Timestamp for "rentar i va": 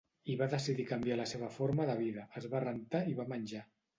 2.65-3.29